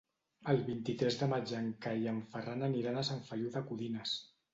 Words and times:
El 0.51 0.61
vint-i-tres 0.67 1.17
de 1.19 1.27
maig 1.33 1.53
en 1.57 1.67
Cai 1.87 2.01
i 2.05 2.09
en 2.13 2.21
Ferran 2.31 2.65
aniran 2.69 2.97
a 2.97 3.05
Sant 3.11 3.21
Feliu 3.29 3.53
de 3.57 3.63
Codines. 3.69 4.15